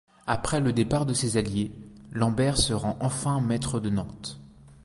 Après 0.25 0.59
le 0.61 0.73
départ 0.73 1.05
de 1.05 1.13
ses 1.13 1.37
alliés, 1.37 1.71
Lambert 2.11 2.57
se 2.57 2.73
rend 2.73 2.97
enfin 3.01 3.39
maître 3.39 3.79
de 3.79 3.91
Nantes. 3.91 4.41